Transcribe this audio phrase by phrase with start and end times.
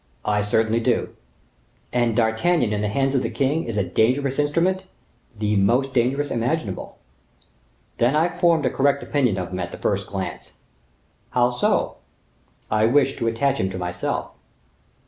[0.25, 1.09] "I certainly do."
[1.93, 4.85] "And D'Artagnan, in the hands of the king, is a dangerous instrument?"
[5.37, 6.97] "The most dangerous imaginable."
[7.99, 10.53] "Then I formed a correct opinion of him at the first glance."
[11.29, 11.97] "How so?"
[12.71, 14.31] "I wished to attach him to myself."